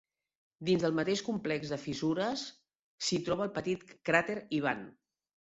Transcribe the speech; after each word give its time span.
Dins 0.69 0.85
del 0.85 0.95
mateix 0.99 1.21
complex 1.27 1.73
de 1.73 1.79
fissures 1.81 2.47
s'hi 3.09 3.21
troba 3.29 3.47
el 3.49 3.53
petit 3.61 3.87
cràter 4.13 4.41
Ivan. 4.63 4.85